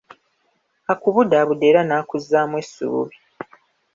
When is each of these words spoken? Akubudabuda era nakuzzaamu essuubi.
Akubudabuda 0.91 1.65
era 1.71 1.81
nakuzzaamu 1.87 2.55
essuubi. 2.63 3.17